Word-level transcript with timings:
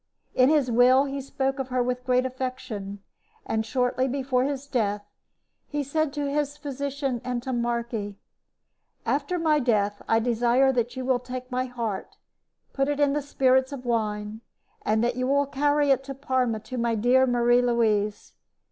In 0.33 0.49
his 0.49 0.71
will 0.71 1.05
he 1.05 1.21
spoke 1.21 1.59
of 1.59 1.67
her 1.67 1.83
with 1.83 2.07
great 2.07 2.25
affection, 2.25 3.03
and 3.45 3.63
shortly 3.63 4.07
before 4.07 4.45
his 4.45 4.65
death 4.65 5.05
he 5.67 5.83
said 5.83 6.11
to 6.13 6.27
his 6.27 6.57
physician, 6.57 7.21
Antommarchi: 7.23 8.15
"After 9.05 9.37
my 9.37 9.59
death, 9.59 10.01
I 10.09 10.17
desire 10.17 10.71
that 10.71 10.95
you 10.95 11.05
will 11.05 11.19
take 11.19 11.51
my 11.51 11.65
heart, 11.65 12.17
put 12.73 12.87
it 12.87 12.99
in 12.99 13.13
the 13.13 13.21
spirits 13.21 13.71
of 13.71 13.85
wine, 13.85 14.41
and 14.83 15.03
that 15.03 15.17
you 15.17 15.47
carry 15.51 15.91
it 15.91 16.03
to 16.05 16.15
Parma 16.15 16.59
to 16.61 16.79
my 16.79 16.95
dear 16.95 17.27
Marie 17.27 17.61
Louise. 17.61 18.33